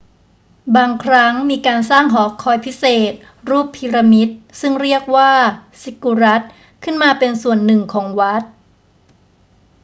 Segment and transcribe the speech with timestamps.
[0.75, 3.13] บางครั้งมีการสร้างหอคอยพิเศษ
[3.49, 5.31] รูปพีระมิดซึ่งเรียกว่า
[5.81, 6.41] ซิกกุรัต
[6.83, 8.43] ขึ้นมาเป็นส่วนหนึ่งของวัด